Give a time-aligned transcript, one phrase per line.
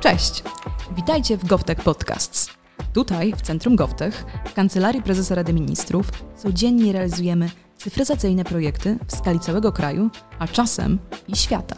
[0.00, 0.42] Cześć!
[0.96, 2.50] Witajcie w GovTech Podcasts.
[2.92, 9.40] Tutaj, w Centrum GovTech, w Kancelarii Prezesa Rady Ministrów, codziennie realizujemy cyfryzacyjne projekty w skali
[9.40, 11.76] całego kraju, a czasem i świata.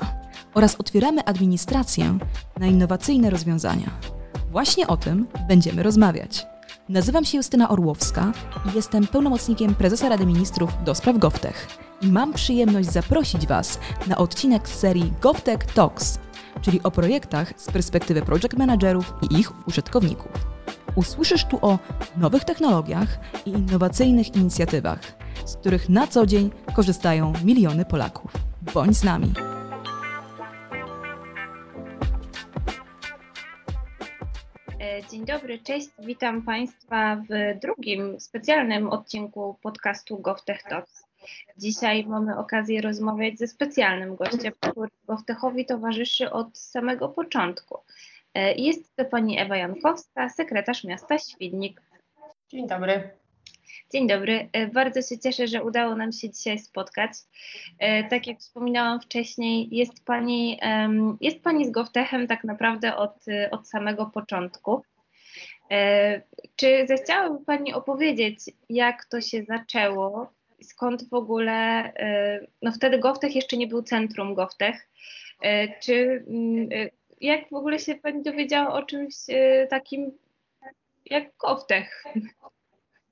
[0.55, 2.19] Oraz otwieramy administrację
[2.59, 3.91] na innowacyjne rozwiązania.
[4.51, 6.47] Właśnie o tym będziemy rozmawiać.
[6.89, 8.33] Nazywam się Justyna Orłowska
[8.73, 11.69] i jestem pełnomocnikiem Prezesa Rady Ministrów do spraw GovTech.
[12.03, 16.19] I mam przyjemność zaprosić Was na odcinek z serii GovTech Talks,
[16.63, 20.33] czyli o projektach z perspektywy project managerów i ich użytkowników.
[20.95, 21.79] Usłyszysz tu o
[22.17, 25.01] nowych technologiach i innowacyjnych inicjatywach,
[25.45, 28.33] z których na co dzień korzystają miliony Polaków.
[28.75, 29.33] Bądź z nami!
[34.81, 35.89] E, dzień dobry, cześć.
[35.99, 41.02] Witam Państwa w drugim specjalnym odcinku podcastu GovTech Talks.
[41.57, 47.79] Dzisiaj mamy okazję rozmawiać ze specjalnym gościem, który GovTechowi towarzyszy od samego początku.
[48.35, 51.83] E, jest to pani Ewa Jankowska, sekretarz miasta Świdnik.
[52.49, 53.11] Dzień dobry.
[53.93, 54.49] Dzień dobry.
[54.53, 57.11] E, bardzo się cieszę, że udało nam się dzisiaj spotkać.
[58.11, 60.61] Tak jak wspominałam wcześniej, jest Pani,
[61.21, 64.83] jest pani z GovTechem tak naprawdę od, od samego początku.
[66.57, 68.39] Czy zechciałaby Pani opowiedzieć,
[68.69, 70.33] jak to się zaczęło?
[70.63, 71.93] Skąd w ogóle,
[72.63, 74.89] no wtedy GovTech jeszcze nie był centrum GovTech.
[75.83, 76.69] Czy mm,
[77.21, 79.15] jak w ogóle się Pani dowiedziała o czymś
[79.71, 80.13] takim
[81.07, 82.05] jak GovTech?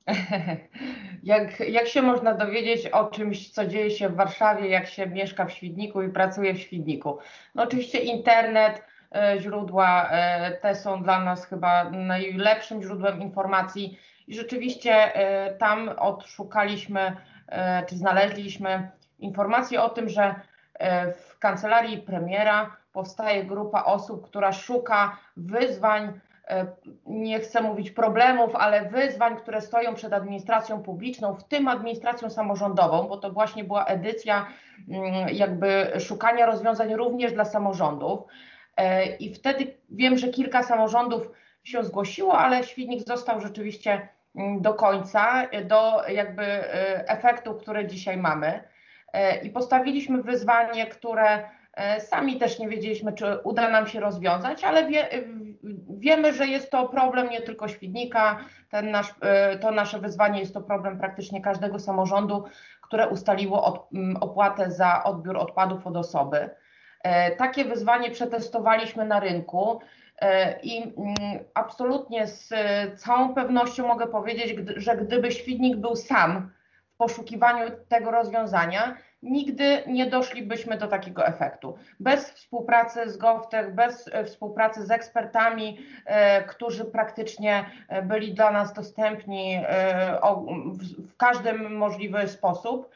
[1.23, 5.47] Jak, jak się można dowiedzieć o czymś, co dzieje się w Warszawie, jak się mieszka
[5.47, 7.19] w Świdniku i pracuje w Świdniku?
[7.55, 8.83] No oczywiście internet,
[9.39, 10.11] źródła
[10.63, 15.13] te są dla nas chyba najlepszym źródłem informacji i rzeczywiście
[15.59, 17.17] tam odszukaliśmy,
[17.89, 20.35] czy znaleźliśmy informacje o tym, że
[21.15, 26.21] w kancelarii premiera powstaje grupa osób, która szuka wyzwań
[26.51, 26.67] E,
[27.07, 33.09] nie chcę mówić problemów, ale wyzwań, które stoją przed administracją publiczną, w tym administracją samorządową,
[33.09, 34.47] bo to właśnie była edycja
[34.89, 38.21] mm, jakby szukania rozwiązań również dla samorządów.
[38.77, 41.31] E, I wtedy wiem, że kilka samorządów
[41.65, 48.63] się zgłosiło, ale Świdnik został rzeczywiście do końca, do jakby e, efektów, które dzisiaj mamy.
[49.43, 51.43] I postawiliśmy wyzwanie, które
[51.75, 55.09] E, sami też nie wiedzieliśmy, czy uda nam się rozwiązać, ale wie,
[55.89, 58.39] wiemy, że jest to problem nie tylko Świdnika.
[58.71, 62.45] Ten nasz, e, to nasze wyzwanie jest to problem praktycznie każdego samorządu,
[62.83, 63.89] które ustaliło od,
[64.21, 66.51] opłatę za odbiór odpadów od osoby.
[67.03, 69.81] E, takie wyzwanie przetestowaliśmy na rynku
[70.63, 70.93] i
[71.55, 72.53] absolutnie z
[72.97, 76.51] całą pewnością mogę powiedzieć, że gdyby Świdnik był sam
[76.95, 81.79] w poszukiwaniu tego rozwiązania, nigdy nie doszlibyśmy do takiego efektu.
[82.01, 88.51] Bez współpracy z GovTech, bez e, współpracy z ekspertami, e, którzy praktycznie e, byli dla
[88.51, 89.61] nas dostępni
[90.99, 92.91] w każdym możliwy sposób,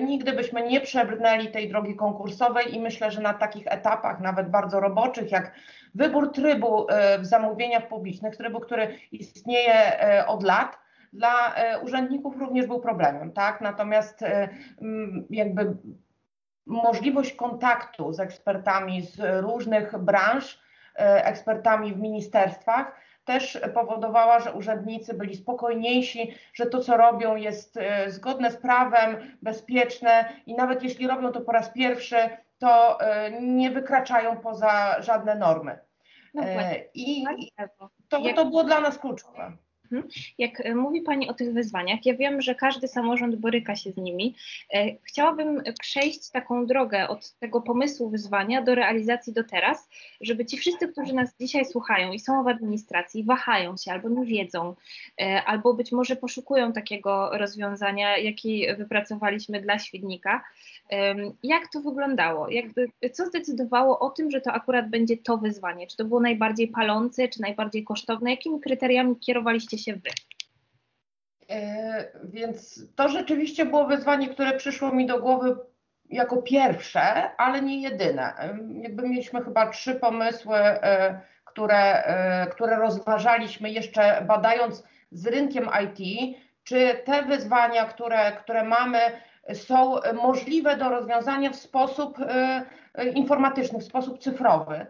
[0.00, 4.80] nigdy byśmy nie przebrnęli tej drogi konkursowej i myślę, że na takich etapach, nawet bardzo
[4.80, 5.54] roboczych, jak
[5.94, 6.86] wybór trybu
[7.18, 10.78] w zamówieniach publicznych, trybu, który istnieje od lat,
[11.16, 13.60] dla e, urzędników również był problemem, tak?
[13.60, 14.48] Natomiast e,
[15.30, 15.76] jakby
[16.66, 20.60] możliwość kontaktu z ekspertami z różnych branż,
[20.96, 27.78] e, ekspertami w ministerstwach, też powodowała, że urzędnicy byli spokojniejsi, że to, co robią, jest
[28.06, 32.16] zgodne z prawem, bezpieczne i nawet jeśli robią to po raz pierwszy,
[32.58, 32.98] to
[33.40, 35.78] nie wykraczają poza żadne normy.
[36.34, 36.42] No
[36.94, 37.24] I
[38.08, 39.52] to, to było dla nas kluczowe.
[39.92, 40.08] Mhm.
[40.38, 43.96] Jak e, mówi Pani o tych wyzwaniach, ja wiem, że każdy samorząd boryka się z
[43.96, 44.36] nimi.
[44.74, 49.88] E, chciałabym przejść taką drogę od tego pomysłu wyzwania do realizacji do teraz,
[50.20, 54.26] żeby ci wszyscy, którzy nas dzisiaj słuchają i są w administracji, wahają się albo nie
[54.26, 54.74] wiedzą,
[55.20, 60.44] e, albo być może poszukują takiego rozwiązania, jakie wypracowaliśmy dla Świdnika.
[61.42, 62.48] Jak to wyglądało?
[62.48, 65.86] Jakby, co zdecydowało o tym, że to akurat będzie to wyzwanie?
[65.86, 68.30] Czy to było najbardziej palące, czy najbardziej kosztowne?
[68.30, 70.10] Jakimi kryteriami kierowaliście się wy?
[71.50, 75.56] E, więc to rzeczywiście było wyzwanie, które przyszło mi do głowy
[76.10, 78.34] jako pierwsze, ale nie jedyne.
[78.82, 86.36] Jakby mieliśmy chyba trzy pomysły, e, które, e, które rozważaliśmy jeszcze badając z rynkiem IT,
[86.64, 88.98] czy te wyzwania, które, które mamy,
[89.54, 92.18] są możliwe do rozwiązania w sposób
[93.14, 94.86] informatyczny, w sposób cyfrowy.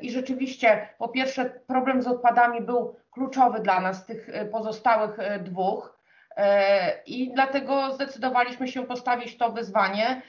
[0.00, 5.38] I rzeczywiście, po pierwsze, problem z odpadami był kluczowy dla nas, tych e, pozostałych e,
[5.38, 6.00] dwóch.
[7.06, 10.22] I dlatego zdecydowaliśmy się postawić to wyzwanie.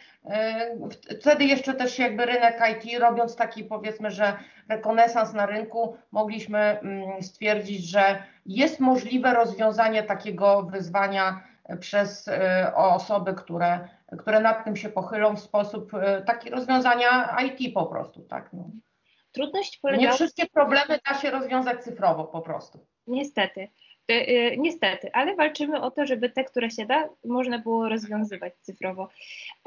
[1.21, 4.33] Wtedy jeszcze też jakby rynek IT, robiąc taki powiedzmy, że
[4.69, 11.43] rekonesans na rynku, mogliśmy mm, stwierdzić, że jest możliwe rozwiązanie takiego wyzwania
[11.79, 12.29] przez
[12.75, 13.79] osoby, które,
[14.19, 15.91] które nad tym się pochylą w sposób
[16.25, 18.49] taki rozwiązania IT po prostu, tak.
[18.53, 18.63] No.
[19.31, 20.01] Trudność polega...
[20.01, 22.79] Nie wszystkie problemy da się rozwiązać cyfrowo po prostu.
[23.07, 23.67] Niestety.
[24.09, 28.53] E, e, niestety, ale walczymy o to, żeby te, które się da, można było rozwiązywać
[28.61, 29.09] cyfrowo.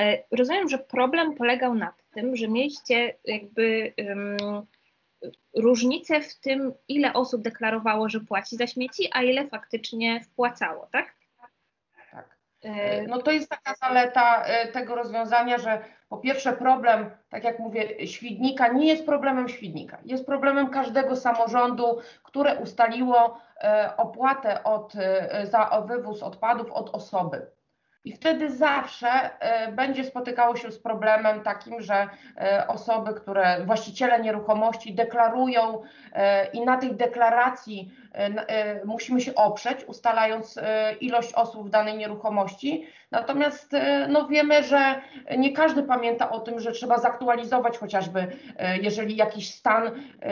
[0.01, 4.37] E, rozumiem, że problem polegał na tym, że mieliście jakby um,
[5.57, 11.15] różnicę w tym, ile osób deklarowało, że płaci za śmieci, a ile faktycznie wpłacało, tak?
[12.65, 15.79] E, no to jest taka zaleta e, tego rozwiązania, że
[16.09, 21.99] po pierwsze problem, tak jak mówię, Świdnika nie jest problemem Świdnika, jest problemem każdego samorządu,
[22.23, 24.93] które ustaliło e, opłatę od,
[25.45, 27.47] za wywóz odpadów od osoby.
[28.05, 29.31] I wtedy zawsze
[29.73, 32.09] będzie spotykało się z problemem takim, że
[32.69, 35.83] osoby, które właściciele nieruchomości deklarują
[36.53, 42.87] i na tej deklaracji E, musimy się oprzeć, ustalając e, ilość osób w danej nieruchomości.
[43.11, 45.01] Natomiast e, no wiemy, że
[45.39, 48.27] nie każdy pamięta o tym, że trzeba zaktualizować chociażby,
[48.83, 49.91] jeżeli jakiś stan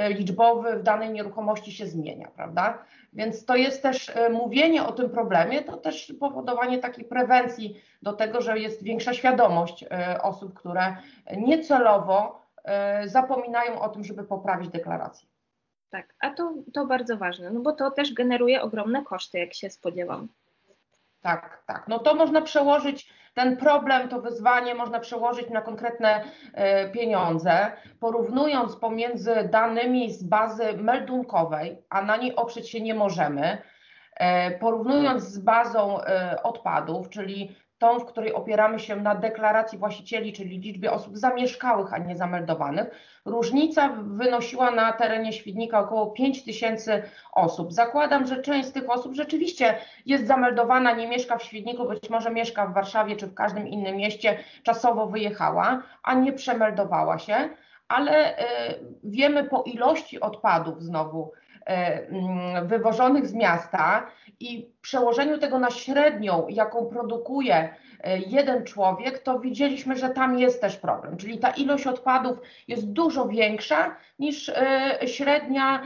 [0.09, 2.79] liczbowy w danej nieruchomości się zmienia, prawda?
[3.13, 8.41] Więc to jest też mówienie o tym problemie, to też powodowanie takiej prewencji do tego,
[8.41, 9.85] że jest większa świadomość
[10.23, 10.97] osób, które
[11.37, 12.43] niecelowo
[13.05, 15.29] zapominają o tym, żeby poprawić deklarację.
[15.91, 19.71] Tak, a to, to bardzo ważne, no bo to też generuje ogromne koszty, jak się
[19.71, 20.29] spodziewam.
[21.21, 21.89] Tak, tak.
[21.89, 26.25] No to można przełożyć ten problem, to wyzwanie można przełożyć na konkretne
[26.55, 33.59] e, pieniądze, porównując pomiędzy danymi z bazy meldunkowej, a na niej oprzeć się nie możemy,
[34.17, 40.33] e, porównując z bazą e, odpadów, czyli tą, w której opieramy się na deklaracji właścicieli,
[40.33, 42.91] czyli liczbie osób zamieszkałych, a nie zameldowanych.
[43.25, 47.03] Różnica wynosiła na terenie Świdnika około 5 tysięcy
[47.33, 47.73] osób.
[47.73, 49.75] Zakładam, że część z tych osób rzeczywiście
[50.07, 53.97] jest zameldowana, nie mieszka w Świdniku, być może mieszka w Warszawie czy w każdym innym
[53.97, 57.49] mieście, czasowo wyjechała, a nie przemeldowała się,
[57.89, 58.45] ale y,
[59.05, 61.33] wiemy po ilości odpadów znowu,
[62.65, 64.07] wywożonych z miasta
[64.41, 67.75] i przełożeniu tego na średnią, jaką produkuje e,
[68.27, 71.17] jeden człowiek, to widzieliśmy, że tam jest też problem.
[71.17, 72.39] Czyli ta ilość odpadów
[72.69, 75.83] jest dużo większa niż e, średnia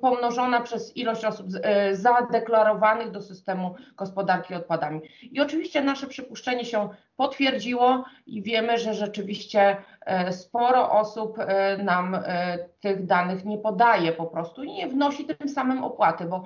[0.00, 1.46] pomnożona przez ilość osób
[1.92, 5.00] zadeklarowanych do systemu gospodarki odpadami.
[5.22, 12.14] I oczywiście nasze przypuszczenie się potwierdziło i wiemy, że rzeczywiście e, sporo osób e, nam
[12.14, 16.44] e, tych danych nie podaje po prostu i nie wnosi tym samym opłaty, bo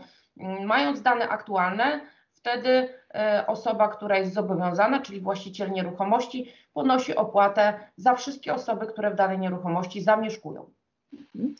[0.64, 2.00] mając dane aktualne,
[2.48, 2.88] wtedy
[3.46, 9.38] osoba, która jest zobowiązana, czyli właściciel nieruchomości, ponosi opłatę za wszystkie osoby, które w danej
[9.38, 10.70] nieruchomości zamieszkują.
[11.14, 11.54] Mhm.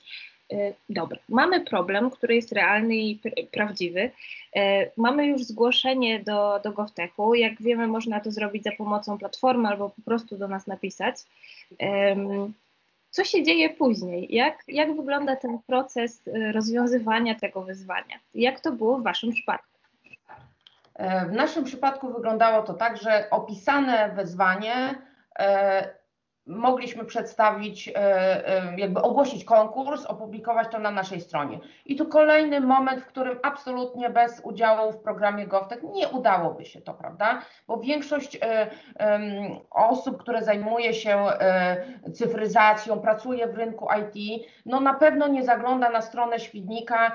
[0.53, 3.21] E, dobra, mamy problem, który jest realny i
[3.53, 4.11] prawdziwy.
[4.57, 7.35] E, mamy już zgłoszenie do, do GovTechu.
[7.35, 11.17] Jak wiemy, można to zrobić za pomocą platformy albo po prostu do nas napisać.
[13.11, 14.35] Co się dzieje później?
[14.35, 18.19] Jak, jak wygląda ten proces e, rozwiązywania tego wyzwania?
[18.35, 19.68] Jak to było w Waszym przypadku?
[21.29, 24.95] W naszym przypadku wyglądało to tak, że opisane wezwanie
[26.49, 31.59] mogliśmy przedstawić, e, e, jakby ogłosić konkurs, opublikować to na naszej stronie.
[31.87, 36.81] I tu kolejny moment, w którym absolutnie bez udziału w programie GovTech nie udałoby się
[36.81, 37.43] to, prawda?
[37.67, 38.71] Bo większość e,
[39.71, 41.27] osób, które zajmuje się
[42.15, 47.13] cyfryzacją, pracuje w rynku IT, no na pewno nie zagląda na stronę Świdnika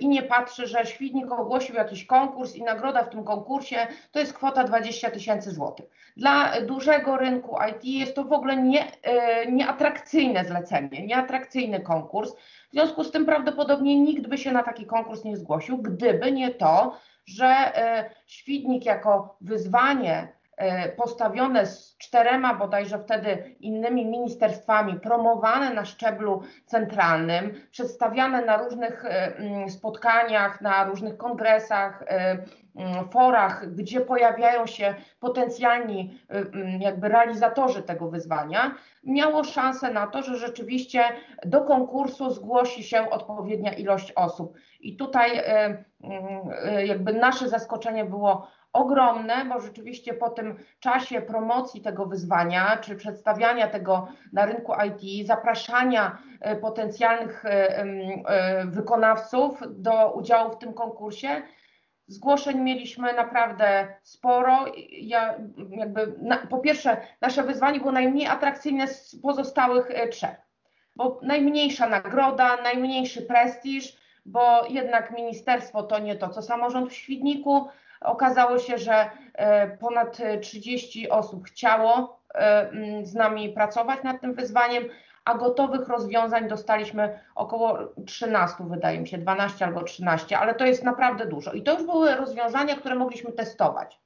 [0.00, 3.76] i nie patrzy, że Świdnik ogłosił jakiś konkurs i nagroda w tym konkursie
[4.12, 5.86] to jest kwota 20 tysięcy złotych.
[6.16, 12.34] Dla dużego rynku IT jest to w ogóle nie, e, nieatrakcyjne zlecenie, nieatrakcyjny konkurs.
[12.68, 16.50] W związku z tym prawdopodobnie nikt by się na taki konkurs nie zgłosił, gdyby nie
[16.50, 20.37] to, że e, Świdnik jako wyzwanie
[20.96, 29.04] postawione z czterema bodajże wtedy innymi ministerstwami, promowane na szczeblu centralnym, przedstawiane na różnych
[29.68, 32.04] spotkaniach, na różnych kongresach,
[32.78, 38.74] Mm, forach, gdzie pojawiają się potencjalni mm, jakby realizatorzy tego wyzwania,
[39.04, 41.04] miało szansę na to, że rzeczywiście
[41.46, 44.56] do konkursu zgłosi się odpowiednia ilość osób.
[44.80, 45.42] I tutaj
[46.84, 48.48] jakby nasze zaskoczenie było
[48.78, 55.26] ogromne, bo rzeczywiście po tym czasie promocji tego wyzwania, czy przedstawiania tego na rynku IT,
[55.26, 56.18] zapraszania
[56.60, 57.44] potencjalnych
[58.64, 61.42] wykonawców do udziału w tym konkursie,
[62.08, 64.64] Zgłoszeń mieliśmy naprawdę sporo.
[64.90, 65.34] Ja
[65.70, 70.36] jakby na, po pierwsze, nasze wyzwanie było najmniej atrakcyjne z pozostałych e, trzech,
[70.96, 77.68] bo najmniejsza nagroda, najmniejszy prestiż, bo jednak ministerstwo to nie to, co samorząd w Świdniku.
[78.00, 82.70] Okazało się, że e, ponad 30 osób chciało e,
[83.02, 84.84] z nami pracować nad tym wyzwaniem
[85.24, 90.84] a gotowych rozwiązań dostaliśmy około 13, wydaje mi się, 12 albo 13, ale to jest
[90.84, 91.52] naprawdę dużo.
[91.52, 94.00] I to już były rozwiązania, które mogliśmy testować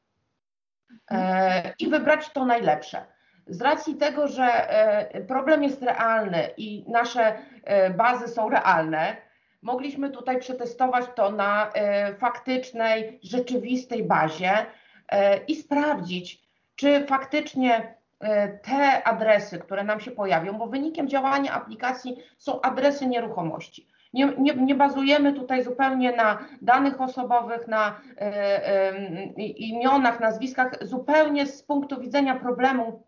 [1.11, 3.07] e, i wybrać to najlepsze.
[3.47, 4.69] Z racji tego, że
[5.29, 7.39] problem jest realny i nasze
[7.97, 9.17] bazy są realne,
[9.63, 14.67] mogliśmy tutaj przetestować to na e, faktycznej, rzeczywistej bazie
[15.09, 16.43] e, i sprawdzić,
[16.77, 23.07] czy faktycznie E, te adresy, które nam się pojawią, bo wynikiem działania aplikacji są adresy
[23.07, 23.89] nieruchomości.
[24.13, 28.01] Nie, nie, nie bazujemy tutaj zupełnie na danych osobowych, na
[29.37, 33.03] imionach, nazwiskach, zupełnie z punktu widzenia problemu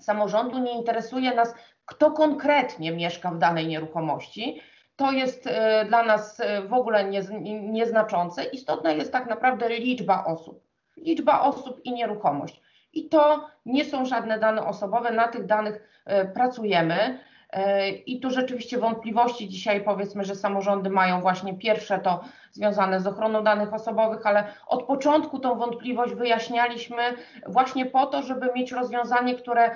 [0.00, 1.54] samorządu nie interesuje nas,
[1.86, 4.60] kto konkretnie mieszka w danej nieruchomości.
[5.00, 7.20] To jest e, dla nas e, w ogóle nie,
[7.62, 8.44] nieznaczące.
[8.44, 10.64] Istotna jest tak naprawdę liczba osób.
[10.96, 12.60] Liczba osób i nieruchomość
[12.92, 17.18] i to nie są żadne dane osobowe, na tych danych e, pracujemy.
[18.06, 22.20] I tu rzeczywiście wątpliwości dzisiaj powiedzmy, że samorządy mają właśnie pierwsze to
[22.52, 27.02] związane z ochroną danych osobowych, ale od początku tą wątpliwość wyjaśnialiśmy
[27.46, 29.70] właśnie po to, żeby mieć rozwiązanie, które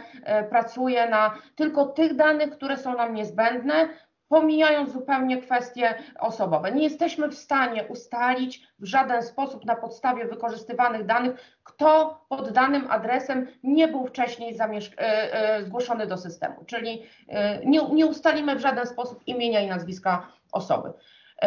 [0.50, 3.88] pracuje na tylko tych danych, które są nam niezbędne,
[4.28, 6.72] pomijając zupełnie kwestie osobowe.
[6.72, 12.90] Nie jesteśmy w stanie ustalić w żaden sposób na podstawie wykorzystywanych danych, kto pod danym
[12.90, 18.60] adresem nie był wcześniej e, e, zgłoszony do systemu, czyli e, nie, nie ustalimy w
[18.60, 20.92] żaden sposób imienia i nazwiska osoby.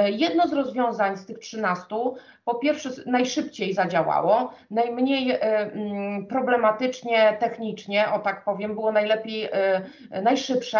[0.05, 1.85] Jedno z rozwiązań z tych 13,
[2.45, 9.49] po pierwsze najszybciej zadziałało, najmniej mm, problematycznie technicznie, o tak powiem, było najlepiej,
[10.21, 10.79] najszybsze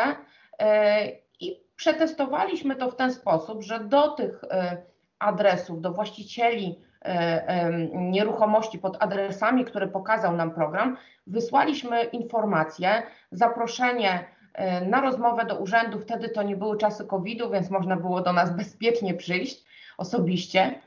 [1.77, 4.77] Przetestowaliśmy to w ten sposób, że do tych e,
[5.19, 14.85] adresów, do właścicieli e, nieruchomości pod adresami, które pokazał nam program, wysłaliśmy informacje, zaproszenie e,
[14.85, 15.99] na rozmowę do urzędu.
[15.99, 19.63] Wtedy to nie były czasy COVID-u, więc można było do nas bezpiecznie przyjść
[19.97, 20.81] osobiście.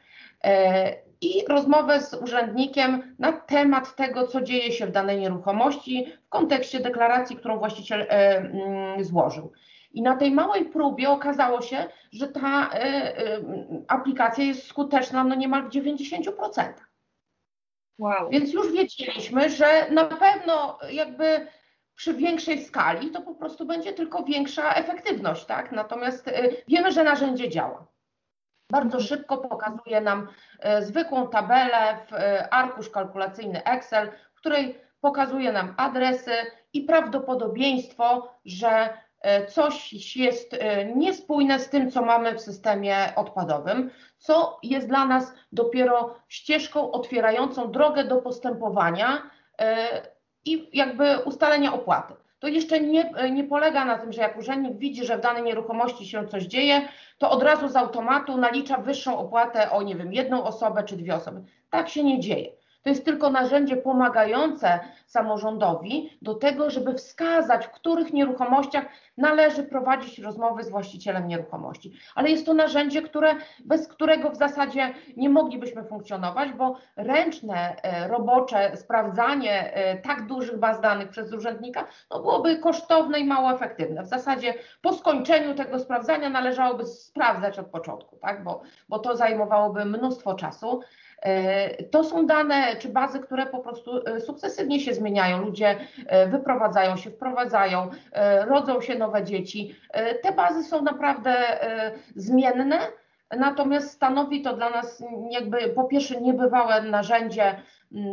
[1.20, 6.80] I rozmowę z urzędnikiem na temat tego, co dzieje się w danej nieruchomości w kontekście
[6.80, 8.06] deklaracji, którą właściciel
[9.00, 9.52] złożył.
[9.92, 13.44] I na tej małej próbie okazało się, że ta y, y,
[13.88, 16.72] aplikacja jest skuteczna no niemal w 90%.
[17.98, 18.30] Wow.
[18.30, 21.46] Więc już wiedzieliśmy, że na pewno jakby
[21.94, 25.72] przy większej skali to po prostu będzie tylko większa efektywność, tak?
[25.72, 27.86] Natomiast y, wiemy, że narzędzie działa.
[28.70, 29.04] Bardzo mhm.
[29.04, 30.28] szybko pokazuje nam
[30.80, 32.14] zwykłą tabelę w
[32.50, 36.32] arkusz kalkulacyjny Excel, w której pokazuje nam adresy
[36.72, 39.09] i prawdopodobieństwo, że E,
[39.48, 45.32] coś jest e, niespójne z tym, co mamy w systemie odpadowym, co jest dla nas
[45.52, 49.76] dopiero ścieżką otwierającą drogę do postępowania e,
[50.44, 52.14] i jakby ustalenia opłaty.
[52.38, 56.06] To jeszcze nie, nie polega na tym, że jak urzędnik widzi, że w danej nieruchomości
[56.06, 60.44] się coś dzieje, to od razu z automatu nalicza wyższą opłatę o, nie wiem, jedną
[60.44, 61.42] osobę czy dwie osoby.
[61.70, 62.59] Tak się nie dzieje.
[62.82, 68.84] To jest tylko narzędzie pomagające samorządowi do tego, żeby wskazać, w których nieruchomościach
[69.16, 71.92] należy prowadzić rozmowy z właścicielem nieruchomości.
[72.14, 73.34] Ale jest to narzędzie, które,
[73.64, 80.58] bez którego w zasadzie nie moglibyśmy funkcjonować, bo ręczne, e, robocze sprawdzanie e, tak dużych
[80.58, 84.02] baz danych przez urzędnika no byłoby kosztowne i mało efektywne.
[84.02, 88.44] W zasadzie po skończeniu tego sprawdzania należałoby sprawdzać od początku, tak?
[88.44, 90.80] bo, bo to zajmowałoby mnóstwo czasu.
[91.22, 95.38] E, to są dane czy bazy, które po prostu e, sukcesywnie się zmieniają.
[95.38, 97.90] Ludzie e, wyprowadzają się, wprowadzają,
[98.48, 99.76] rodzą się nowe dzieci.
[100.22, 101.36] Te bazy są naprawdę
[102.16, 102.78] zmienne.
[103.38, 107.62] Natomiast stanowi to dla nas jakby po pierwsze niebywałe narzędzie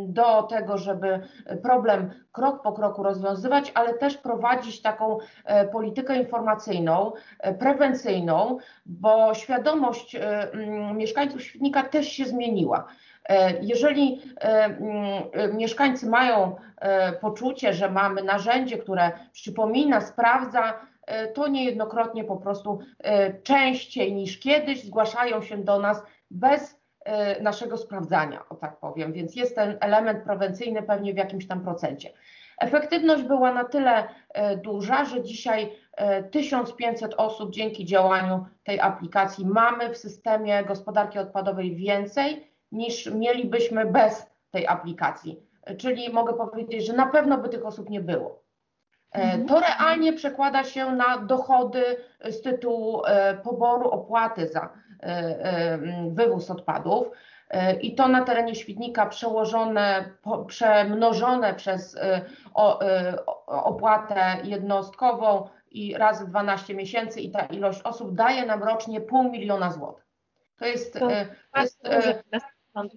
[0.06, 1.20] do tego, żeby
[1.62, 5.18] problem krok po kroku rozwiązywać, ale też prowadzić taką
[5.72, 7.12] politykę informacyjną,
[7.58, 10.16] prewencyjną, bo świadomość
[10.94, 12.86] mieszkańców Świdnika też się zmieniła.
[13.28, 20.74] E, jeżeli e, mm, mieszkańcy mają e, poczucie, że mamy narzędzie, które przypomina, sprawdza,
[21.34, 22.78] to niejednokrotnie po prostu
[23.42, 26.78] częściej niż kiedyś zgłaszają się do nas bez
[27.40, 32.12] naszego sprawdzania, o tak powiem, więc jest ten element prewencyjny pewnie w jakimś tam procencie.
[32.58, 34.08] Efektywność była na tyle
[34.64, 35.72] duża, że dzisiaj
[36.30, 44.26] 1500 osób dzięki działaniu tej aplikacji mamy w systemie gospodarki odpadowej więcej niż mielibyśmy bez
[44.50, 45.42] tej aplikacji.
[45.78, 48.47] Czyli mogę powiedzieć, że na pewno by tych osób nie było.
[49.12, 49.46] Mhm.
[49.46, 51.84] To realnie przekłada się na dochody
[52.24, 53.02] z tytułu
[53.44, 54.68] poboru opłaty za
[56.10, 57.06] wywóz odpadów.
[57.80, 60.10] I to na terenie Świdnika przełożone,
[60.46, 61.98] przemnożone przez
[63.46, 69.70] opłatę jednostkową i razy 12 miesięcy i ta ilość osób daje nam rocznie pół miliona
[69.70, 70.04] złotych.
[70.58, 71.12] To jest, to, to
[71.60, 71.80] jest,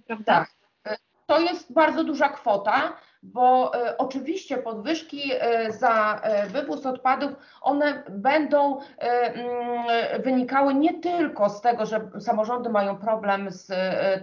[0.08, 0.46] prawda?
[0.84, 7.32] Tak, to jest bardzo duża kwota bo e, oczywiście podwyżki e, za e, wywóz odpadów,
[7.62, 13.72] one będą mm, wynikały nie tylko z tego, że samorządy mają problem z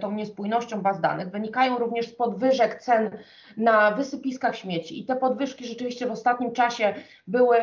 [0.01, 3.17] tą niespójnością baz danych, wynikają również z podwyżek cen
[3.57, 6.93] na wysypiskach śmieci i te podwyżki rzeczywiście w ostatnim czasie
[7.27, 7.57] były,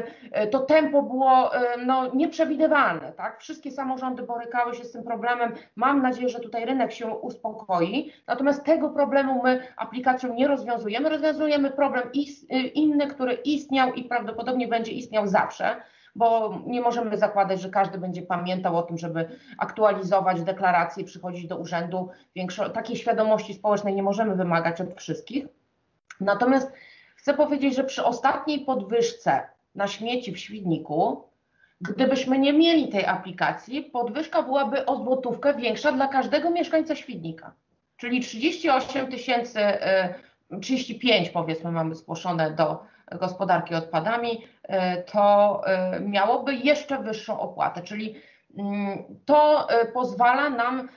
[0.50, 1.50] to tempo było
[1.86, 3.40] no, nieprzewidywalne, tak?
[3.40, 5.52] Wszystkie samorządy borykały się z tym problemem.
[5.76, 11.25] Mam nadzieję, że tutaj rynek się uspokoi, natomiast tego problemu my aplikacją nie rozwiązujemy, rozwiązujemy
[11.76, 12.11] problem
[12.75, 15.76] inny, który istniał i prawdopodobnie będzie istniał zawsze,
[16.14, 19.28] bo nie możemy zakładać, że każdy będzie pamiętał o tym, żeby
[19.59, 22.09] aktualizować deklaracje, przychodzić do urzędu.
[22.35, 25.47] Większo takiej świadomości społecznej nie możemy wymagać od wszystkich.
[26.21, 26.73] Natomiast
[27.16, 29.42] chcę powiedzieć, że przy ostatniej podwyżce
[29.75, 31.25] na śmieci w Świdniku,
[31.80, 37.52] gdybyśmy nie mieli tej aplikacji, podwyżka byłaby o złotówkę większa dla każdego mieszkańca Świdnika.
[37.97, 40.14] Czyli 38 tysięcy y,
[40.60, 42.82] 35 powiedzmy mamy zgłoszone do
[43.20, 48.16] gospodarki odpadami, e, to e, miałoby jeszcze wyższą opłatę, czyli
[48.58, 50.88] mm, to e, pozwala nam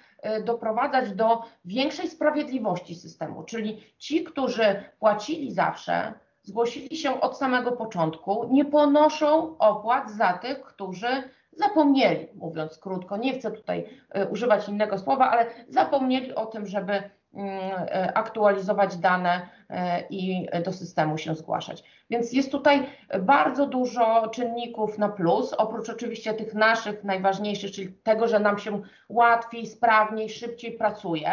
[0.45, 6.13] doprowadzać do większej sprawiedliwości systemu, czyli ci, którzy płacili zawsze,
[6.43, 11.23] zgłosili się od samego początku, nie ponoszą opłat za tych, którzy
[11.59, 13.85] zapomnieli, mówiąc krótko, nie chcę tutaj
[14.29, 20.73] używać innego słowa, ale zapomnieli o tym, żeby Mm, e, aktualizować dane e, i do
[20.73, 21.83] systemu się zgłaszać.
[22.09, 22.89] Więc jest tutaj
[23.21, 28.81] bardzo dużo czynników na plus, oprócz oczywiście tych naszych najważniejszych, czyli tego, że nam się
[29.09, 31.31] łatwiej, sprawniej, szybciej pracuje,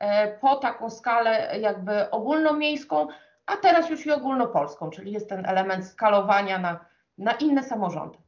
[0.00, 3.06] e, po taką skalę jakby ogólnomiejską,
[3.46, 6.84] a teraz już i ogólnopolską, czyli jest ten element skalowania na,
[7.18, 8.18] na inne samorządy.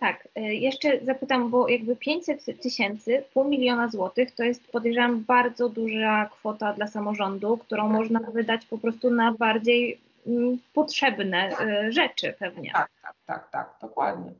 [0.00, 5.68] Tak, y, jeszcze zapytam, bo jakby 500 tysięcy, pół miliona złotych to jest podejrzewam bardzo
[5.68, 7.96] duża kwota dla samorządu, którą tak.
[7.96, 12.72] można wydać po prostu na bardziej mm, potrzebne y, rzeczy pewnie.
[12.72, 14.32] Tak, tak, tak, tak, dokładnie.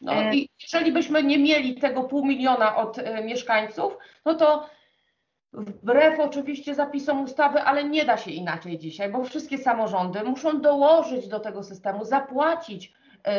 [0.00, 0.34] No e...
[0.34, 4.68] i jeżeli byśmy nie mieli tego pół miliona od y, mieszkańców, no to
[5.52, 11.28] wbrew oczywiście zapisom ustawy, ale nie da się inaczej dzisiaj, bo wszystkie samorządy muszą dołożyć
[11.28, 12.92] do tego systemu, zapłacić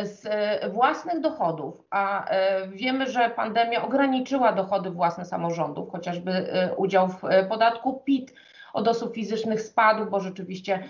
[0.03, 6.75] z e, własnych dochodów, a e, wiemy, że pandemia ograniczyła dochody własne samorządów, chociażby e,
[6.75, 8.33] udział w podatku PIT
[8.73, 10.83] od osób fizycznych spadł, bo rzeczywiście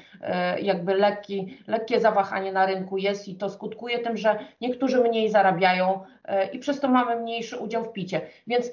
[0.62, 6.04] jakby lekki, lekkie zawahanie na rynku jest i to skutkuje tym, że niektórzy mniej zarabiają
[6.54, 8.22] i przez to mamy mniejszy udział w picie.
[8.48, 8.72] Więc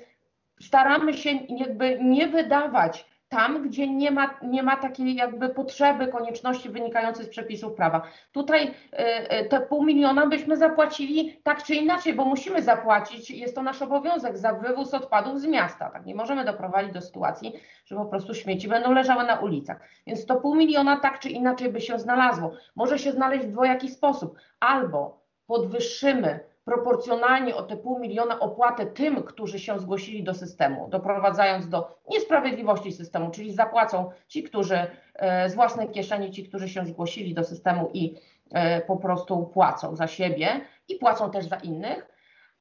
[0.60, 6.68] staramy się jakby nie wydawać tam, gdzie nie ma, nie ma takiej jakby potrzeby, konieczności
[6.68, 8.02] wynikającej z przepisów prawa.
[8.32, 13.54] Tutaj y, y, te pół miliona byśmy zapłacili tak czy inaczej, bo musimy zapłacić, jest
[13.54, 15.90] to nasz obowiązek za wywóz odpadów z miasta.
[15.90, 17.52] Tak nie możemy doprowadzić do sytuacji,
[17.84, 19.80] że po prostu śmieci będą leżały na ulicach.
[20.06, 22.52] Więc to pół miliona tak czy inaczej by się znalazło.
[22.76, 24.38] Może się znaleźć w dwojaki sposób.
[24.60, 31.68] Albo podwyższymy proporcjonalnie o te pół miliona opłatę tym, którzy się zgłosili do systemu, doprowadzając
[31.68, 37.34] do niesprawiedliwości systemu, czyli zapłacą ci, którzy e, z własnej kieszeni, ci, którzy się zgłosili
[37.34, 38.14] do systemu i
[38.50, 42.08] e, po prostu płacą za siebie i płacą też za innych.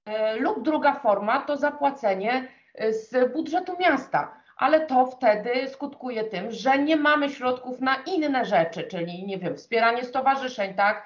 [0.06, 2.48] E, lub druga forma to zapłacenie
[2.90, 8.84] z budżetu miasta ale to wtedy skutkuje tym, że nie mamy środków na inne rzeczy,
[8.84, 11.06] czyli nie wiem, wspieranie stowarzyszeń, tak,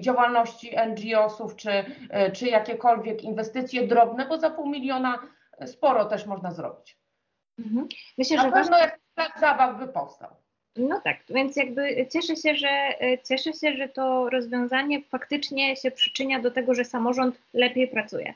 [0.00, 1.70] działalności NGO-sów, czy,
[2.10, 5.18] e, czy jakiekolwiek inwestycje drobne, bo za pół miliona
[5.66, 6.96] sporo też można zrobić.
[7.58, 7.88] Mhm.
[8.18, 10.30] Myślę, Na że pewno jak plac zabaw by powstał.
[10.76, 12.68] No tak, więc jakby cieszę się, że
[13.28, 18.34] cieszę się, że to rozwiązanie faktycznie się przyczynia do tego, że samorząd lepiej pracuje.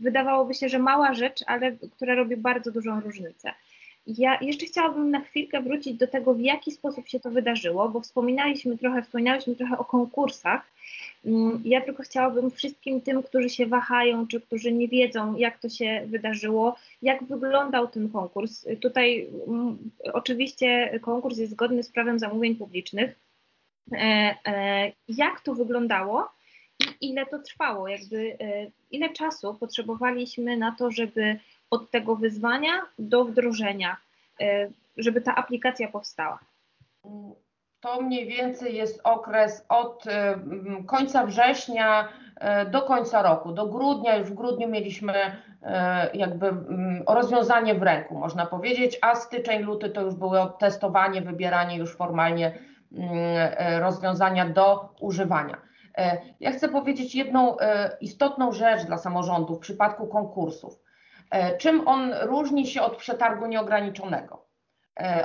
[0.00, 3.52] Wydawałoby się, że mała rzecz, ale która robi bardzo dużą różnicę.
[4.06, 8.00] Ja jeszcze chciałabym na chwilkę wrócić do tego, w jaki sposób się to wydarzyło, bo
[8.00, 10.62] wspominaliśmy trochę, wspominałyśmy trochę o konkursach.
[11.24, 15.68] Mm, ja tylko chciałabym wszystkim tym, którzy się wahają, czy którzy nie wiedzą, jak to
[15.68, 18.66] się wydarzyło, jak wyglądał ten konkurs.
[18.80, 19.78] Tutaj mm,
[20.12, 23.18] oczywiście konkurs jest zgodny z prawem zamówień publicznych.
[23.92, 26.28] E, e, jak to wyglądało
[26.80, 27.88] i ile to trwało?
[27.88, 31.38] Jakby, e, ile czasu potrzebowaliśmy na to, żeby
[31.70, 33.96] od tego wyzwania do wdrożenia,
[34.96, 36.38] żeby ta aplikacja powstała?
[37.80, 40.04] To mniej więcej jest okres od
[40.86, 42.08] końca września
[42.70, 44.16] do końca roku, do grudnia.
[44.16, 45.12] Już w grudniu mieliśmy
[46.14, 46.54] jakby
[47.06, 52.58] rozwiązanie w ręku, można powiedzieć, a styczeń, luty to już było testowanie, wybieranie już formalnie
[53.80, 55.56] rozwiązania do używania.
[55.98, 60.80] E, ja chcę powiedzieć jedną e, istotną rzecz dla samorządu w przypadku konkursów.
[61.30, 64.48] E, czym on różni się od przetargu nieograniczonego?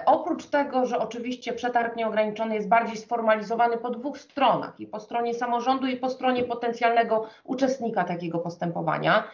[0.05, 5.33] Oprócz tego, że oczywiście przetarg nieograniczony jest bardziej sformalizowany po dwóch stronach, i po stronie
[5.33, 9.31] samorządu, i po stronie potencjalnego uczestnika takiego postępowania,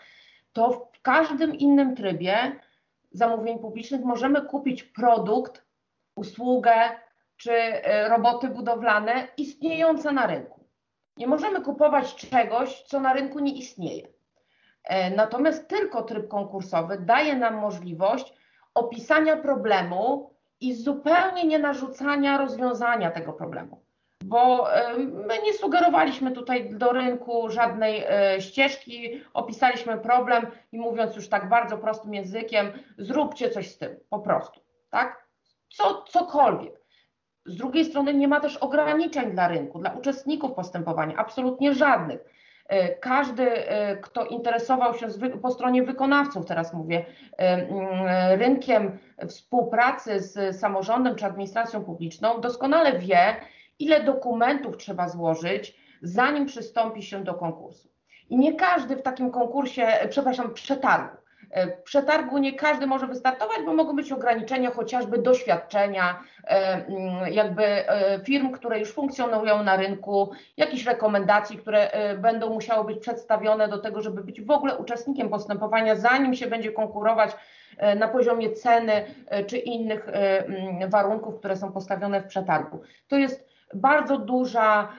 [0.53, 2.59] to w każdym innym trybie
[3.11, 5.65] zamówień publicznych możemy kupić produkt,
[6.15, 6.73] usługę
[7.37, 7.51] czy
[8.09, 10.63] roboty budowlane istniejące na rynku.
[11.17, 14.07] Nie możemy kupować czegoś, co na rynku nie istnieje.
[14.89, 18.33] E, natomiast tylko tryb konkursowy daje nam możliwość
[18.73, 23.81] opisania problemu i zupełnie nie narzucania rozwiązania tego problemu.
[24.23, 31.15] Bo e, my nie sugerowaliśmy tutaj do rynku żadnej e, ścieżki, opisaliśmy problem i mówiąc
[31.15, 35.25] już tak bardzo prostym językiem, zróbcie coś z tym, po prostu, tak?
[35.69, 36.79] Co, cokolwiek.
[37.45, 42.38] Z drugiej strony nie ma też ograniczeń dla rynku, dla uczestników postępowania, absolutnie żadnych.
[42.69, 45.07] E, każdy, e, kto interesował się
[45.41, 47.05] po stronie wykonawców, teraz mówię,
[47.37, 53.35] e, rynkiem współpracy z samorządem czy administracją publiczną, doskonale wie,
[53.79, 57.89] ile dokumentów trzeba złożyć, zanim przystąpi się do konkursu.
[58.29, 61.17] I nie każdy w takim konkursie, przepraszam, przetargu,
[61.51, 67.63] e, przetargu nie każdy może wystartować, bo mogą być ograniczenia chociażby doświadczenia, e, mm, jakby
[67.65, 73.77] e, firm, które już funkcjonują na rynku, jakichś rekomendacji, które będą musiały być przedstawione do
[73.77, 77.31] tego, żeby być w ogóle uczestnikiem postępowania, zanim się będzie konkurować
[77.95, 79.05] na poziomie ceny
[79.47, 82.81] czy innych mm, warunków, które są postawione w przetargu.
[83.07, 84.89] To jest bardzo duża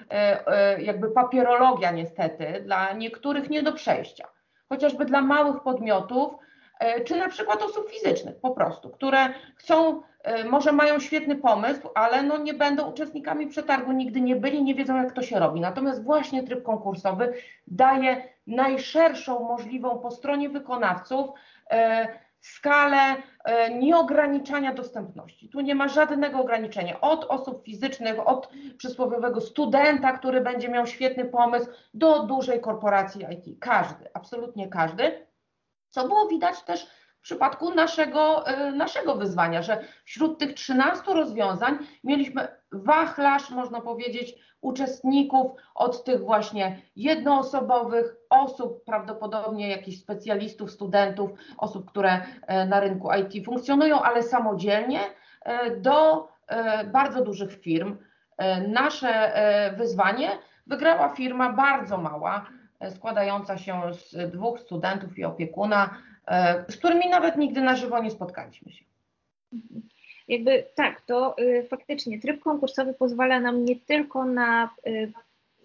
[0.79, 4.29] jakby papierologia niestety dla niektórych nie do przejścia
[4.72, 6.35] chociażby dla małych podmiotów,
[6.78, 9.18] e, czy na przykład osób fizycznych po prostu, które
[9.56, 14.62] chcą, e, może mają świetny pomysł, ale no nie będą uczestnikami przetargu, nigdy nie byli,
[14.62, 15.61] nie wiedzą jak to się robi.
[15.61, 17.33] Natomiast właśnie tryb konkursowy
[17.66, 21.30] daje najszerszą możliwą po stronie wykonawców
[21.70, 22.09] e,
[22.40, 25.48] skalę e, nieograniczania dostępności.
[25.48, 27.00] Tu nie ma żadnego ograniczenia.
[27.00, 33.61] Od osób fizycznych, od przysłowiowego studenta, który będzie miał świetny pomysł, do dużej korporacji IT.
[33.61, 35.26] Każdy, absolutnie każdy.
[35.90, 36.87] Co było widać też
[37.20, 44.35] w przypadku naszego, e, naszego wyzwania, że wśród tych 13 rozwiązań mieliśmy wachlarz, można powiedzieć,
[44.61, 53.09] uczestników, od tych właśnie jednoosobowych osób, prawdopodobnie jakichś specjalistów, studentów, osób, które e, na rynku
[53.12, 55.00] IT funkcjonują, ale samodzielnie,
[55.42, 56.28] e, do
[56.92, 57.96] bardzo dużych firm.
[58.68, 59.33] Nasze
[59.76, 60.30] wyzwanie
[60.66, 62.46] wygrała firma bardzo mała,
[62.88, 65.90] składająca się z dwóch studentów i opiekuna,
[66.68, 68.85] z którymi nawet nigdy na żywo nie spotkaliśmy się.
[70.28, 75.12] Jakby tak, to y, faktycznie tryb konkursowy pozwala nam nie tylko na y,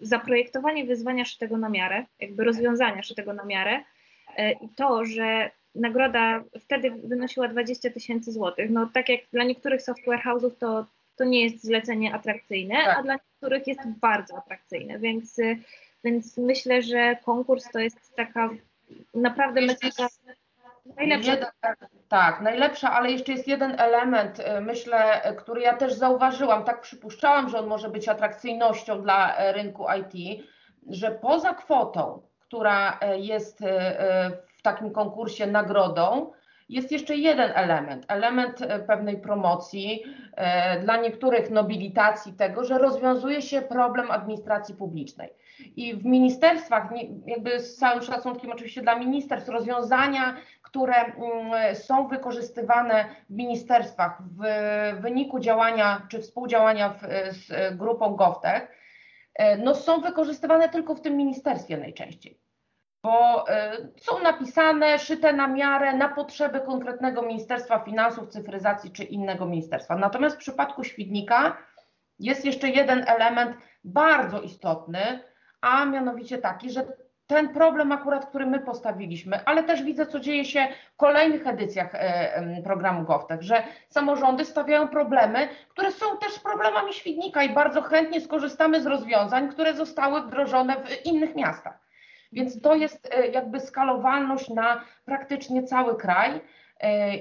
[0.00, 6.44] zaprojektowanie wyzwania szytego na miarę, jakby rozwiązania szytego na miarę y, i to, że nagroda
[6.60, 8.70] wtedy wynosiła 20 tysięcy złotych.
[8.70, 12.98] No tak jak dla niektórych software house'ów to, to nie jest zlecenie atrakcyjne, tak.
[12.98, 15.36] a dla niektórych jest bardzo atrakcyjne, więc,
[16.04, 18.50] więc myślę, że konkurs to jest taka
[19.14, 20.08] naprawdę metoda
[20.96, 21.32] Najlepsza.
[21.32, 21.48] Jeden,
[22.08, 27.48] tak, najlepsza, ale jeszcze jest jeden element, y, myślę, który ja też zauważyłam, tak przypuszczałam,
[27.48, 30.42] że on może być atrakcyjnością dla e, rynku IT,
[30.88, 33.58] że poza kwotą, która jest
[34.58, 36.32] w takim konkursie nagrodą,
[36.68, 40.02] jest jeszcze jeden element, element pewnej promocji,
[40.82, 45.30] dla niektórych nobilitacji tego, że rozwiązuje się problem administracji publicznej.
[45.76, 46.88] I w ministerstwach,
[47.26, 54.42] jakby z całym szacunkiem oczywiście dla ministerstw, rozwiązania, które mm, są wykorzystywane w ministerstwach w
[55.00, 57.00] wyniku działania czy współdziałania w,
[57.34, 58.68] z grupą GovTech,
[59.34, 62.45] e, no są wykorzystywane tylko w tym ministerstwie najczęściej
[63.06, 69.46] bo e, są napisane, szyte na miarę, na potrzeby konkretnego Ministerstwa Finansów, Cyfryzacji czy innego
[69.46, 69.96] ministerstwa.
[69.96, 71.56] Natomiast w przypadku Świdnika
[72.18, 75.20] jest jeszcze jeden element bardzo istotny,
[75.60, 76.86] a mianowicie taki, że
[77.26, 81.90] ten problem akurat, który my postawiliśmy, ale też widzę, co dzieje się w kolejnych edycjach
[81.94, 88.20] e, programu GovTech, że samorządy stawiają problemy, które są też problemami Świdnika i bardzo chętnie
[88.20, 91.85] skorzystamy z rozwiązań, które zostały wdrożone w innych miastach.
[92.32, 96.40] Więc to jest jakby skalowalność na praktycznie cały kraj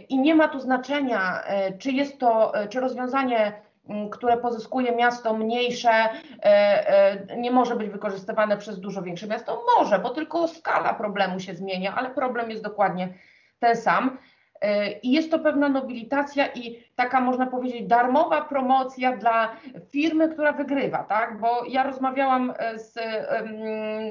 [0.10, 1.44] i nie ma tu znaczenia,
[1.80, 3.54] czy jest to, czy rozwiązanie
[4.12, 6.10] które pozyskuje miasto mniejsze,
[7.38, 9.64] nie może być wykorzystywane przez dużo większe miasto?
[9.78, 13.14] Może, bo tylko skala problemu się zmienia, ale problem jest dokładnie
[13.60, 14.18] ten sam.
[14.62, 19.56] E, I jest to pewna nobilitacja i taka, można powiedzieć, darmowa promocja dla
[19.90, 21.40] firmy, która wygrywa, tak?
[21.40, 23.00] Bo ja rozmawiałam e, z,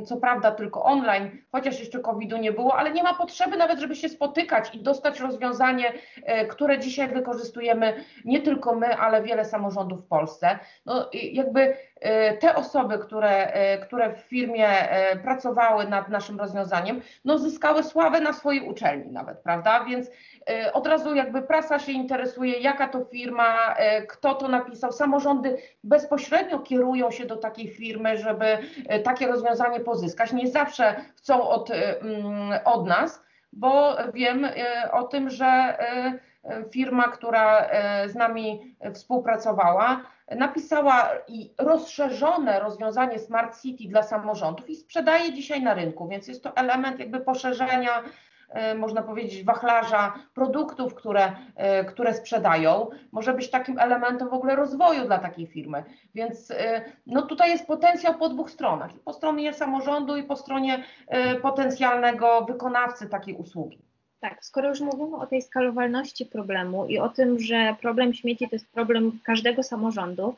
[0.08, 3.96] co prawda tylko online, chociaż jeszcze COVID-u nie było, ale nie ma potrzeby nawet, żeby
[3.96, 5.92] się spotykać i dostać rozwiązanie,
[6.24, 10.58] e, które dzisiaj wykorzystujemy nie tylko my, ale wiele samorządów w Polsce.
[10.86, 11.76] No, jakby
[12.40, 14.68] te osoby, które, które w firmie
[15.22, 19.84] pracowały nad naszym rozwiązaniem, no zyskały sławę na swojej uczelni nawet, prawda?
[19.84, 20.10] Więc
[20.50, 24.92] E, od razu jakby prasa się interesuje, jaka to firma, e, kto to napisał.
[24.92, 28.58] Samorządy bezpośrednio kierują się do takiej firmy, żeby
[28.88, 30.32] e, takie rozwiązanie pozyskać.
[30.32, 34.48] Nie zawsze chcą od, mm, od nas, bo wiem
[34.92, 35.78] o tym, że
[36.70, 37.68] firma, która
[38.06, 45.74] z nami współpracowała, napisała i rozszerzone rozwiązanie Smart City dla samorządów i sprzedaje dzisiaj na
[45.74, 48.33] rynku, więc jest to element jakby poszerzenia E,
[48.76, 55.04] można powiedzieć, wachlarza produktów, które, e, które sprzedają, może być takim elementem w ogóle rozwoju
[55.04, 55.84] dla takiej firmy.
[56.14, 60.36] Więc e, no tutaj jest potencjał po dwóch stronach, i po stronie samorządu, i po
[60.36, 60.84] stronie
[61.42, 63.78] potencjalnego wykonawcy takiej usługi.
[64.20, 68.56] Tak, skoro już mówimy o tej skalowalności problemu i o tym, że problem śmieci to
[68.56, 70.34] jest problem każdego samorządu,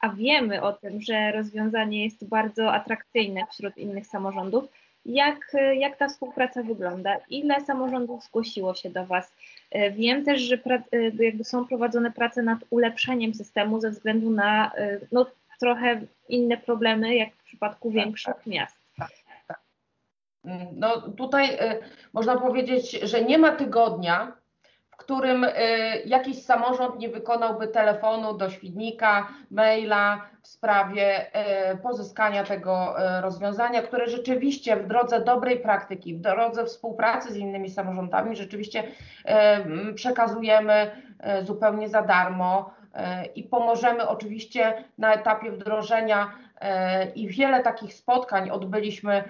[0.00, 4.64] a wiemy o tym, że rozwiązanie jest bardzo atrakcyjne wśród innych samorządów,
[5.06, 7.16] jak, jak ta współpraca wygląda?
[7.30, 9.32] Ile samorządów zgłosiło się do Was?
[9.70, 14.30] E, wiem też, że pra, e, jakby są prowadzone prace nad ulepszeniem systemu ze względu
[14.30, 15.26] na e, no,
[15.60, 18.76] trochę inne problemy, jak w przypadku tak, większych tak, miast.
[18.96, 19.10] Tak,
[19.48, 19.60] tak.
[20.72, 21.78] No tutaj y,
[22.12, 24.32] można powiedzieć, że nie ma tygodnia,
[25.04, 25.50] którym y,
[26.06, 31.26] jakiś samorząd nie wykonałby telefonu do Świdnika, maila w sprawie
[31.72, 37.36] y, pozyskania tego y, rozwiązania, które rzeczywiście w drodze dobrej praktyki, w drodze współpracy z
[37.36, 38.82] innymi samorządami rzeczywiście
[39.94, 40.90] przekazujemy
[41.42, 42.74] zupełnie za darmo
[43.34, 46.32] i pomożemy oczywiście na etapie wdrożenia
[47.14, 49.24] i wiele takich spotkań odbyliśmy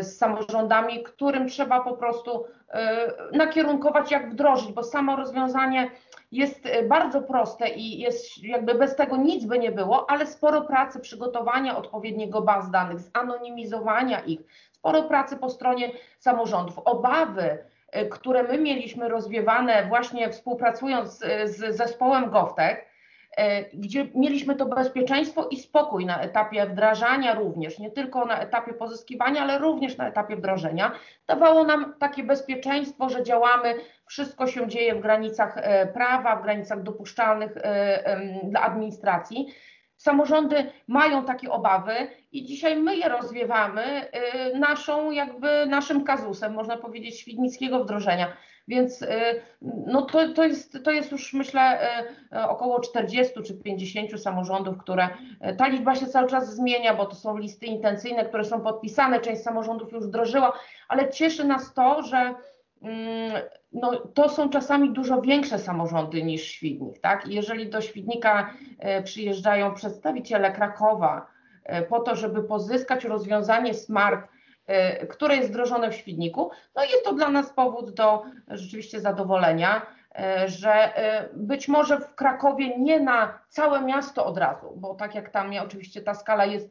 [0.00, 5.90] z samorządami, którym trzeba po prostu E, nakierunkować, jak wdrożyć, bo samo rozwiązanie
[6.32, 10.62] jest e, bardzo proste i jest jakby bez tego nic by nie było, ale sporo
[10.62, 14.40] pracy przygotowania odpowiedniego baz danych, zanonimizowania ich,
[14.72, 16.78] sporo pracy po stronie samorządów.
[16.78, 17.58] Obawy,
[17.92, 22.97] e, które my mieliśmy rozwiewane właśnie współpracując z zespołem GovTech, E,
[23.74, 29.42] gdzie mieliśmy to bezpieczeństwo i spokój na etapie wdrażania również, nie tylko na etapie pozyskiwania,
[29.42, 30.92] ale również na etapie wdrożenia,
[31.26, 33.74] dawało nam takie bezpieczeństwo, że działamy,
[34.06, 39.46] wszystko się dzieje w granicach e, prawa, w granicach dopuszczalnych e, dla administracji.
[39.96, 41.92] Samorządy mają takie obawy
[42.32, 44.10] i dzisiaj my je rozwiewamy
[44.54, 48.36] naszą, jakby naszym kazusem, można powiedzieć, świdnickiego wdrożenia.
[48.68, 49.08] Więc y,
[49.86, 51.78] no to, to, jest, to jest już myślę
[52.32, 57.06] y, około 40 czy 50 samorządów, które y, ta liczba się cały czas zmienia, bo
[57.06, 60.52] to są listy intencyjne, które są podpisane, część samorządów już wdrożyła,
[60.88, 62.34] ale cieszy nas to, że
[62.82, 63.32] mm,
[63.72, 66.98] no, to są czasami dużo większe samorządy niż Świdnik.
[66.98, 67.26] Tak?
[67.26, 68.54] Jeżeli do Świdnika
[69.04, 71.26] przyjeżdżają przedstawiciele Krakowa
[71.88, 74.37] po to, żeby pozyskać rozwiązanie smart Y,
[75.08, 76.50] które jest wdrożone w Świdniku.
[76.76, 79.82] No jest to dla nas powód do rzeczywiście zadowolenia,
[80.44, 85.14] y, że y, być może w Krakowie nie na całe miasto od razu, bo tak
[85.14, 86.70] jak tam oczywiście ta skala jest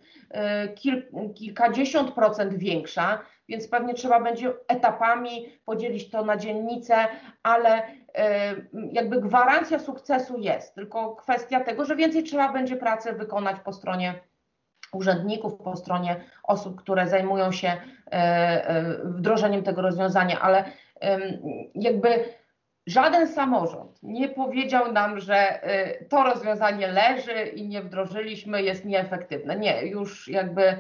[0.76, 1.04] kil,
[1.36, 6.96] kilkadziesiąt procent większa, więc pewnie trzeba będzie etapami podzielić to na dzielnice,
[7.44, 7.82] ale
[8.92, 14.20] jakby gwarancja sukcesu jest, tylko kwestia tego, że więcej trzeba będzie pracy wykonać po stronie
[14.93, 17.78] urzędników, po stronie osób, które zajmują się e,
[18.12, 20.63] e, wdrożeniem tego rozwiązania, ale
[21.76, 22.10] jakby
[22.88, 29.60] żaden samorząd nie powiedział nam, że e, to rozwiązanie leży i nie wdrożyliśmy, jest nieefektywne.
[29.60, 30.78] Nie, już jakby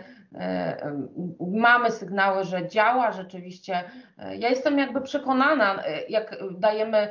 [1.39, 3.83] mamy sygnały, że działa rzeczywiście.
[4.17, 7.07] Ja jestem jakby przekonana, jak dajemy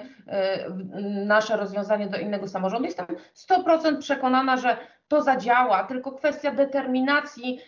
[1.26, 4.76] nasze rozwiązanie do innego samorządu, jestem 100% przekonana, że
[5.08, 7.60] to zadziała, tylko kwestia determinacji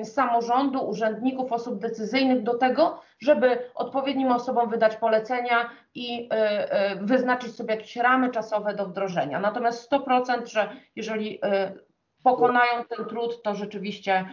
[0.00, 7.06] y, samorządu, urzędników, osób decyzyjnych do tego, żeby odpowiednim osobom wydać polecenia i y, y,
[7.06, 9.40] wyznaczyć sobie jakieś ramy czasowe do wdrożenia.
[9.40, 11.40] Natomiast 100%, że jeżeli
[12.22, 14.24] pokonają ten trud, to rzeczywiście,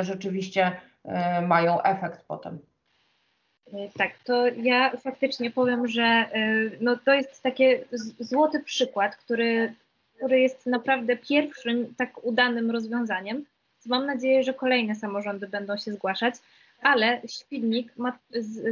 [0.00, 0.80] rzeczywiście
[1.42, 2.58] mają efekt potem.
[3.98, 6.30] Tak, to ja faktycznie powiem, że
[6.80, 7.64] no to jest taki
[8.20, 9.74] złoty przykład, który,
[10.18, 13.44] który jest naprawdę pierwszym tak udanym rozwiązaniem.
[13.86, 16.34] Mam nadzieję, że kolejne samorządy będą się zgłaszać
[16.82, 18.18] ale Świdnik ma,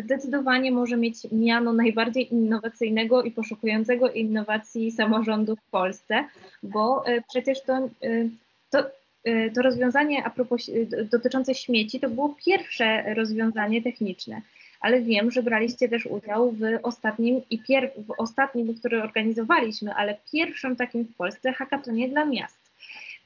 [0.03, 6.25] zdecydowanie może mieć miano najbardziej innowacyjnego i poszukującego innowacji samorządu w Polsce,
[6.63, 7.89] bo e, przecież to, e,
[8.71, 8.79] to,
[9.25, 10.71] e, to rozwiązanie a propos
[11.11, 14.41] dotyczące śmieci to było pierwsze rozwiązanie techniczne
[14.81, 20.17] ale wiem, że braliście też udział w ostatnim i pier, w ostatnim, który organizowaliśmy, ale
[20.33, 22.67] pierwszym takim w Polsce hackatonie dla miast.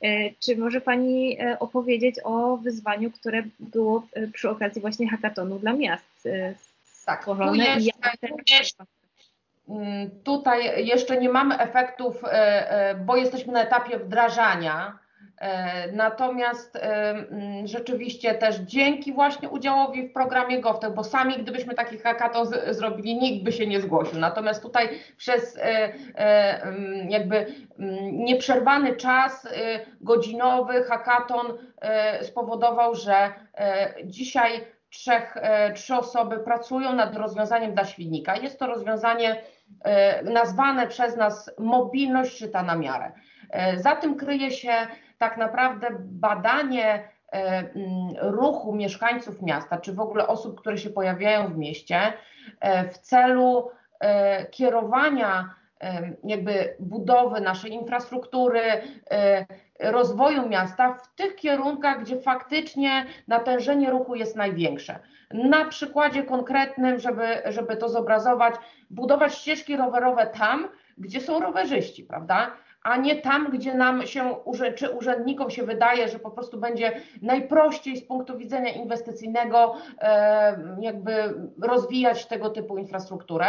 [0.03, 5.59] E, czy może Pani e, opowiedzieć o wyzwaniu, które było e, przy okazji właśnie hackatonu
[5.59, 6.29] dla miast
[8.01, 8.21] tak?
[8.21, 8.85] Tu jeszcze,
[9.69, 12.23] mm, tutaj jeszcze nie mamy efektów,
[13.07, 14.99] bo jesteśmy na etapie wdrażania
[15.93, 21.99] natomiast e, mm, rzeczywiście też dzięki właśnie udziałowi w programie GovTech, bo sami gdybyśmy taki
[21.99, 24.19] hackathon zrobili, nikt by się nie zgłosił.
[24.19, 25.93] Natomiast tutaj przez e,
[26.63, 29.49] mm, jakby mm, nieprzerwany czas
[30.01, 31.47] godzinowy hackathon
[32.23, 33.33] spowodował, że
[34.05, 35.35] dzisiaj trzech,
[35.75, 38.37] trzy osoby pracują nad rozwiązaniem dla świdnika.
[38.37, 39.43] Jest to rozwiązanie
[40.25, 43.13] nazwane przez nas mobilność szyta na miarę.
[43.77, 44.73] Za tym kryje się
[45.21, 47.69] tak naprawdę badanie e, mm,
[48.21, 52.13] ruchu mieszkańców miasta, czy w ogóle osób, które się pojawiają w mieście,
[52.61, 55.55] e, w celu e, kierowania
[56.25, 58.61] jakby budowy naszej infrastruktury,
[59.81, 64.99] rozwoju miasta w tych kierunkach, gdzie faktycznie natężenie ruchu jest największe.
[65.31, 68.55] Na przykładzie konkretnym, żeby, żeby to zobrazować,
[68.91, 72.51] budować ścieżki rowerowe tam, gdzie są rowerzyści, prawda?
[72.83, 74.37] A nie tam, gdzie nam się,
[74.77, 81.13] czy urzędnikom się wydaje, że po prostu będzie najprościej z punktu widzenia inwestycyjnego e, jakby
[81.63, 83.47] rozwijać tego typu infrastrukturę.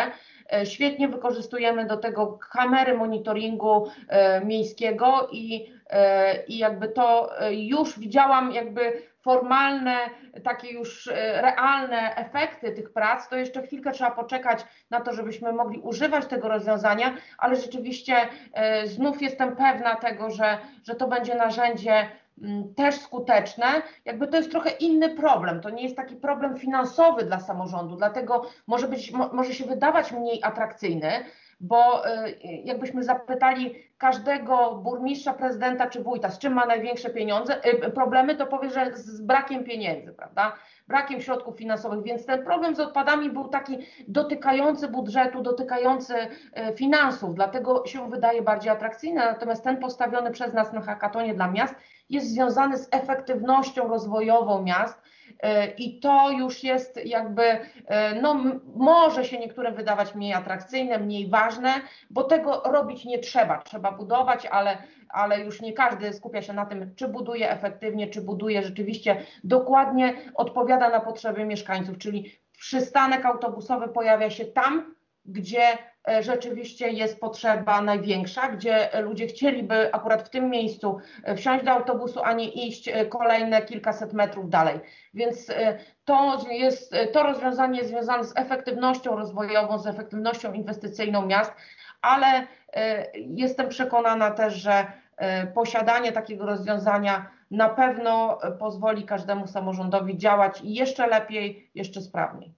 [0.54, 5.74] E, świetnie wykorzystujemy do tego kamery monitoringu e, miejskiego i,
[6.48, 9.98] i jakby to już widziałam jakby formalne,
[10.44, 15.54] takie już e, realne efekty tych prac, to jeszcze chwilkę trzeba poczekać na to, żebyśmy
[15.54, 18.16] mogli używać tego rozwiązania, ale rzeczywiście
[18.54, 22.10] e, znów jestem pewna tego, że, że to będzie narzędzie
[22.42, 23.66] mm, też skuteczne,
[24.06, 25.62] jakby to jest trochę inny problem.
[25.62, 30.44] To nie jest taki problem finansowy dla samorządu, dlatego może, być, może się wydawać mniej
[30.44, 31.12] atrakcyjny,
[31.62, 37.92] bo y, jakbyśmy zapytali każdego burmistrza, prezydenta czy wójta, z czym ma największe pieniądze, y,
[37.92, 40.54] problemy, to powie, że z brakiem pieniędzy, prawda?
[40.88, 46.28] Brakiem środków finansowych, więc ten problem z odpadami był taki dotykający budżetu, dotykający y,
[46.76, 51.76] finansów, dlatego się wydaje bardziej atrakcyjny, natomiast ten postawiony przez nas na hakatonie dla miast
[52.10, 55.02] jest związany z efektywnością rozwojową miast,
[55.78, 58.44] I to już jest jakby, e, no
[58.76, 61.74] może się niektórym wydawać mniej atrakcyjne, mniej ważne,
[62.10, 63.62] bo tego robić nie trzeba.
[63.62, 64.78] Trzeba budować, ale,
[65.10, 70.14] ale już nie każdy skupia się na tym, czy buduje efektywnie, czy buduje rzeczywiście dokładnie,
[70.36, 77.82] odpowiada na potrzeby mieszkańców, czyli przystanek autobusowy pojawia się tam, gdzie E, rzeczywiście jest potrzeba
[77.82, 82.88] największa, gdzie ludzie chcieliby akurat w tym miejscu e, wsiąść do autobusu, a nie iść
[82.88, 84.80] e, kolejne kilkaset metrów dalej.
[85.14, 85.48] Więc
[86.06, 91.54] to jest to rozwiązanie jest związane z efektywnością rozwojową, z efektywnością inwestycyjną miast,
[92.02, 92.48] ale
[93.16, 94.92] jestem przekonana też, że
[95.54, 102.54] posiadanie takiego rozwiązania na pewno pozwoli każdemu samorządowi działać jeszcze lepiej, jeszcze sprawniej.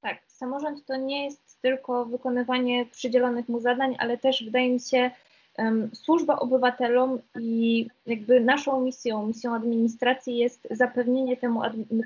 [0.00, 5.10] Tak, samorząd to nie jest tylko wykonywanie przydzielonych mu zadań, ale też wydaje mi się
[5.58, 11.62] um, służba obywatelom i jakby naszą misją, misją administracji jest zapewnienie temu,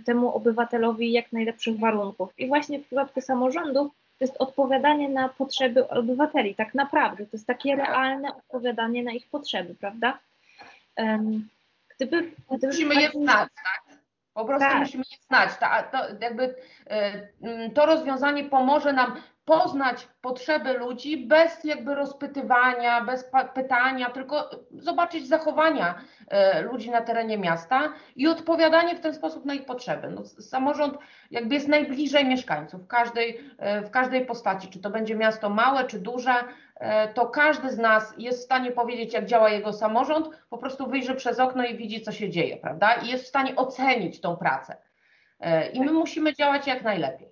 [0.06, 2.28] temu obywatelowi jak najlepszych warunków.
[2.38, 7.26] I właśnie w przypadku samorządów to jest odpowiadanie na potrzeby obywateli, tak naprawdę.
[7.26, 10.18] To jest takie realne odpowiadanie na ich potrzeby, prawda?
[10.96, 11.48] Um,
[11.96, 13.98] gdyby, gdyby Musimy je znać, tak?
[14.34, 14.78] Po prostu tak.
[14.78, 15.50] musimy je znać.
[15.60, 23.31] Ta, to, jakby, y, to rozwiązanie pomoże nam poznać potrzeby ludzi bez jakby rozpytywania, bez
[23.54, 25.94] pytania, tylko zobaczyć zachowania
[26.29, 30.10] e, ludzi na terenie miasta i odpowiadanie w ten sposób na ich potrzeby.
[30.10, 30.98] No, samorząd
[31.31, 35.85] jakby jest najbliżej mieszkańców w każdej, e, w każdej postaci, czy to będzie miasto małe,
[35.85, 36.35] czy duże,
[36.75, 40.87] e, to każdy z nas jest w stanie powiedzieć, jak działa jego samorząd, po prostu
[40.87, 42.94] wyjrzy przez okno i widzi, co się dzieje, prawda?
[42.94, 44.77] I jest w stanie ocenić tą pracę.
[45.73, 47.29] I my musimy działać jak najlepiej.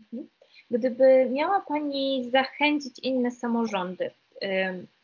[0.00, 0.28] Mhm.
[0.70, 4.10] Gdyby miała Pani zachęcić inne samorządy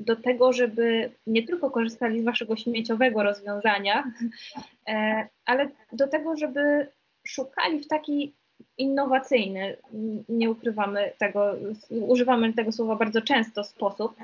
[0.01, 4.05] do tego, żeby nie tylko korzystali z Waszego śmieciowego rozwiązania,
[4.89, 6.87] e, ale do tego, żeby
[7.27, 8.33] szukali w taki
[8.79, 9.77] innowacyjny,
[10.29, 11.55] nie ukrywamy tego,
[11.91, 14.17] używamy tego słowa bardzo często sposób,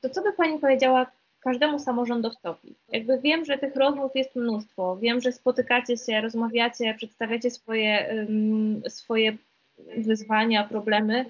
[0.00, 1.06] to co by Pani powiedziała
[1.40, 2.74] każdemu samorządowcowi?
[2.88, 8.14] Jakby wiem, że tych rozmów jest mnóstwo, wiem, że spotykacie się, rozmawiacie, przedstawiacie swoje,
[8.88, 9.36] swoje
[9.96, 11.24] wyzwania, problemy,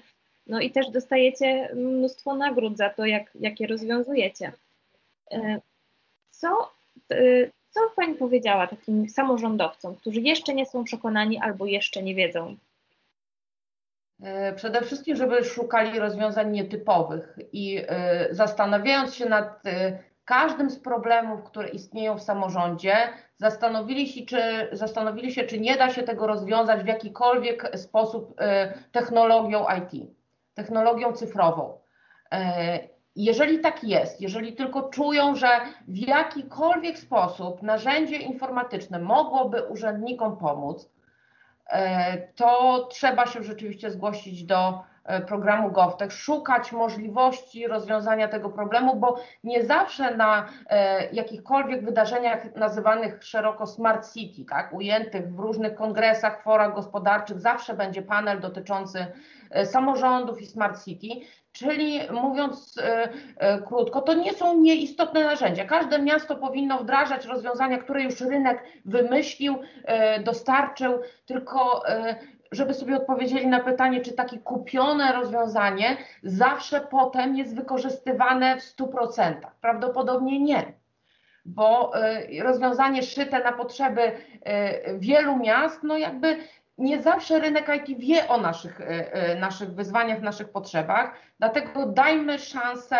[0.47, 4.51] no i też dostajecie mnóstwo nagród za to, jak, jakie rozwiązujecie.
[5.31, 5.59] E,
[6.31, 6.71] co,
[7.11, 7.15] e,
[7.69, 12.55] co Pani powiedziała takim samorządowcom, którzy jeszcze nie są przekonani albo jeszcze nie wiedzą?
[14.23, 17.81] E, przede wszystkim, żeby szukali rozwiązań nietypowych i
[18.31, 19.63] zastanawiając się nad
[20.29, 22.95] każdym z problemów, które istnieją w samorządzie,
[23.37, 28.41] zastanowili się, czy, zastanowili się, czy nie da się tego rozwiązać w jakikolwiek sposób
[28.91, 30.11] technologią IT,
[30.53, 31.79] technologią cyfrową.
[33.15, 35.47] Jeżeli tak jest, jeżeli tylko czują, że
[35.87, 40.89] w jakikolwiek sposób narzędzie informatyczne mogłoby urzędnikom pomóc,
[41.69, 44.83] e, to trzeba się rzeczywiście zgłosić do
[45.27, 53.23] programu GovTech, szukać możliwości rozwiązania tego problemu, bo nie zawsze na e, jakichkolwiek wydarzeniach nazywanych
[53.23, 59.05] szeroko Smart City, tak, ujętych w różnych kongresach, forach gospodarczych, zawsze będzie panel dotyczący
[59.65, 61.07] samorządów i Smart City.
[61.51, 65.65] Czyli mówiąc e, e, krótko, to nie są nieistotne narzędzia.
[65.65, 71.83] Każde miasto powinno wdrażać rozwiązania, które już rynek wymyślił, e, dostarczył, tylko
[72.51, 79.33] żeby sobie odpowiedzieli na pytanie, czy takie kupione rozwiązanie zawsze potem jest wykorzystywane w 100%.
[79.61, 80.79] Prawdopodobnie nie
[81.45, 81.91] bo
[82.41, 84.11] rozwiązanie szyte na potrzeby
[84.97, 86.37] wielu miast, no jakby
[86.77, 92.97] nie zawsze rynek IT wie o naszych, e, naszych wyzwaniach, naszych potrzebach, dlatego dajmy szansę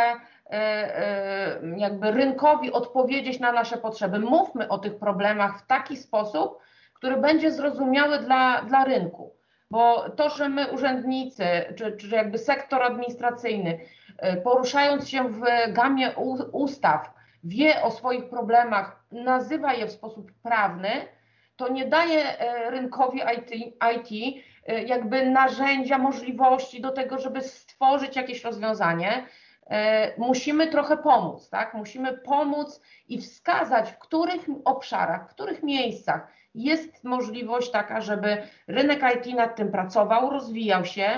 [1.78, 4.20] jakby rynkowi odpowiedzieć na nasze potrzeby.
[4.20, 6.60] Mówmy o tych problemach w taki sposób,
[6.94, 9.39] który będzie zrozumiały dla, dla rynku.
[9.72, 11.46] Bo to, że my urzędnicy,
[11.78, 13.80] czy, czy jakby sektor administracyjny,
[14.44, 15.42] poruszając się w
[15.74, 16.12] gamie
[16.52, 17.14] ustaw,
[17.44, 20.90] wie o swoich problemach, nazywa je w sposób prawny,
[21.56, 28.16] to nie daje e, rynkowi IT, IT e, jakby narzędzia, możliwości do tego, żeby stworzyć
[28.16, 29.26] jakieś rozwiązanie.
[29.70, 31.74] E, musimy trochę pomóc, tak?
[31.74, 38.38] Musimy pomóc i wskazać, w których obszarach, w których miejscach jest możliwość taka, żeby
[38.68, 41.10] rynek IT nad tym pracował, rozwijał się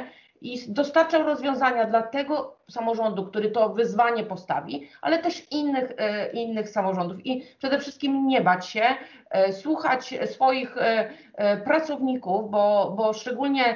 [0.41, 1.85] i dostarczał rozwiązania.
[1.85, 5.93] Dla tego samorządu, który to wyzwanie postawi, ale też innych,
[6.33, 7.25] innych samorządów.
[7.25, 8.83] I przede wszystkim nie bać się,
[9.31, 13.75] E, słuchać swoich e, e, pracowników, bo, bo szczególnie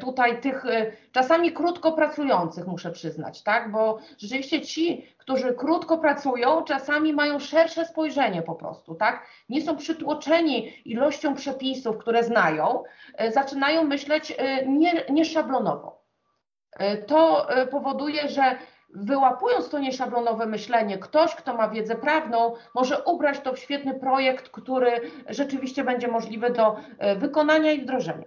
[0.00, 0.64] tutaj tych
[1.12, 3.72] czasami krótko pracujących, muszę przyznać, tak?
[3.72, 9.26] Bo rzeczywiście ci, którzy krótko pracują, czasami mają szersze spojrzenie po prostu, tak?
[9.48, 12.82] Nie są przytłoczeni ilością przepisów, które znają,
[13.30, 14.36] zaczynają myśleć
[14.66, 15.95] nie, nie szablonowo.
[17.06, 18.56] To powoduje, że
[18.96, 24.48] wyłapując to nieszablonowe myślenie, ktoś, kto ma wiedzę prawną, może ubrać to w świetny projekt,
[24.48, 24.90] który
[25.28, 28.24] rzeczywiście będzie możliwy do e, wykonania i wdrożenia.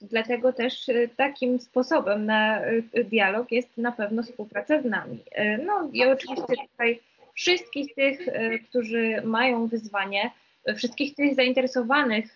[0.00, 5.24] Dlatego też e, takim sposobem na e, dialog jest na pewno współpraca z nami.
[5.66, 7.00] No i oczywiście tutaj
[7.34, 8.26] wszystkich tych,
[8.68, 10.30] którzy mają wyzwanie,
[10.76, 12.34] wszystkich tych zainteresowanych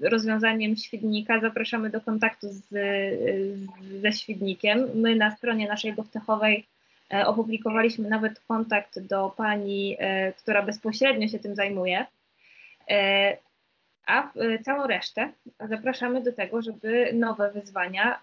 [0.00, 2.68] rozwiązaniem świdnika zapraszamy do kontaktu z,
[4.00, 4.88] ze świdnikiem.
[4.94, 6.66] My na stronie naszej GovTechowej
[7.12, 12.06] e, opublikowaliśmy nawet kontakt do pani, e, która bezpośrednio się tym zajmuje.
[12.90, 13.36] E,
[14.06, 14.32] a
[14.64, 15.32] całą resztę
[15.68, 18.20] zapraszamy do tego, żeby nowe wyzwania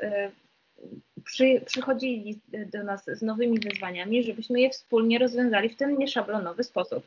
[1.24, 2.40] przy, przychodzili
[2.74, 7.04] do nas z nowymi wyzwaniami, żebyśmy je wspólnie rozwiązali w ten nieszablonowy sposób.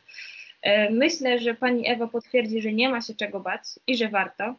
[0.63, 4.55] E, myślę, że pani Ewa potwierdzi, że nie ma się czego bać i że warto.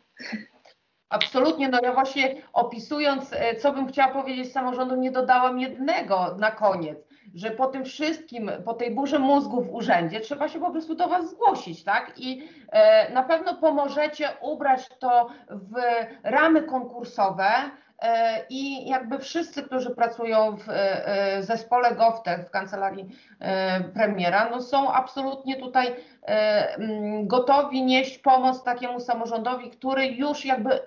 [1.09, 6.51] Absolutnie, no ja właśnie opisując, e, co bym chciała powiedzieć samorządu, nie dodałam jednego na
[6.51, 6.97] koniec,
[7.35, 11.07] że po tym wszystkim, po tej burzy mózgu w urzędzie trzeba się po prostu do
[11.07, 12.13] Was zgłosić, tak?
[12.17, 15.73] I e, na pewno pomożecie ubrać to w
[16.23, 17.51] ramy konkursowe,
[18.49, 23.09] I jakby wszyscy, którzy pracują w e, e, zespole GovTech, w kancelarii
[23.93, 25.95] premiera, no są absolutnie tutaj
[27.23, 30.79] gotowi nieść pomoc takiemu samorządowi, który już jakby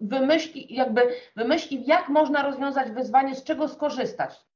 [0.00, 1.02] wymyśli, jakby
[1.36, 4.48] wymyśli, jak można rozwiązać wyzwanie, z czego skorzystać.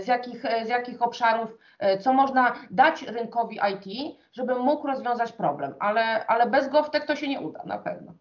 [0.00, 1.58] Z jakich, z jakich obszarów,
[2.00, 7.28] co można dać rynkowi IT, żeby mógł rozwiązać problem, ale, ale bez GovTech to się
[7.28, 8.14] nie uda na pewno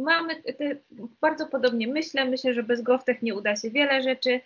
[0.00, 0.76] mamy te,
[1.20, 2.24] bardzo podobnie myślę.
[2.24, 4.40] Myślę, że bez GovTech nie uda się wiele rzeczy.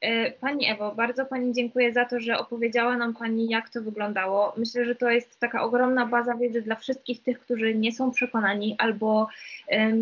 [0.00, 4.54] E, pani Ewo, bardzo Pani dziękuję za to, że opowiedziała nam Pani, jak to wyglądało.
[4.56, 8.74] Myślę, że to jest taka ogromna baza wiedzy dla wszystkich tych, którzy nie są przekonani
[8.78, 9.28] albo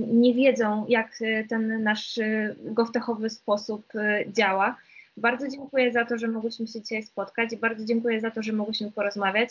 [0.06, 3.92] nie wiedzą, jak e, ten nasz e, goftechowy sposób
[4.26, 4.76] działa.
[5.16, 8.52] Bardzo dziękuję za to, że mogłyśmy się dzisiaj spotkać i bardzo dziękuję za to, że
[8.52, 9.50] mogłyśmy porozmawiać.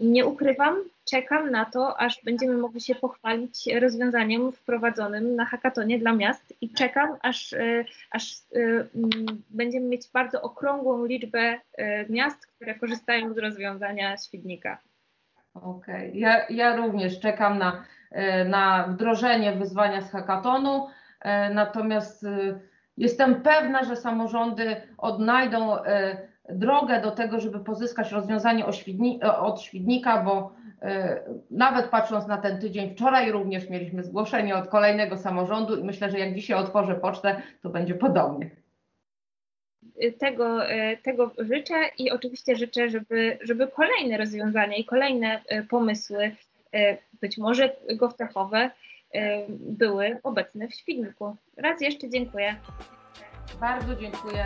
[0.00, 0.76] Nie ukrywam,
[1.10, 6.72] czekam na to, aż będziemy mogli się pochwalić rozwiązaniem wprowadzonym na hackatonie dla miast i
[6.72, 13.34] czekam, aż, e, aż e, mm, będziemy mieć bardzo okrągłą liczbę e, miast, które korzystają
[13.34, 14.78] z rozwiązania świdnika.
[15.54, 16.10] Okej, okay.
[16.14, 17.84] ja, ja również czekam na,
[18.46, 20.86] na wdrożenie wyzwania z hackatonu,
[21.54, 22.26] natomiast
[22.96, 25.76] jestem pewna, że samorządy odnajdą
[26.52, 28.66] drogę do tego, żeby pozyskać rozwiązanie
[29.40, 31.20] od Świdnika, bo e,
[31.50, 36.18] nawet patrząc na ten tydzień, wczoraj również mieliśmy zgłoszenie od kolejnego samorządu i myślę, że
[36.18, 38.50] jak dzisiaj otworzę pocztę, to będzie podobnie.
[40.18, 46.36] Tego, e, tego życzę i oczywiście życzę, żeby, żeby kolejne rozwiązania i kolejne e, pomysły,
[47.20, 48.70] być może goftechowe,
[49.48, 51.36] były obecne w Świdniku.
[51.56, 52.56] Raz jeszcze dziękuję.
[53.60, 54.44] Bardzo dziękuję.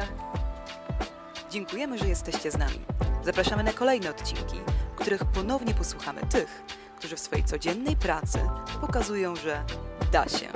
[1.55, 2.81] Dziękujemy, że jesteście z nami.
[3.25, 4.57] Zapraszamy na kolejne odcinki,
[4.93, 6.65] w których ponownie posłuchamy tych,
[6.97, 8.39] którzy w swojej codziennej pracy
[8.81, 9.65] pokazują, że
[10.13, 10.49] da się.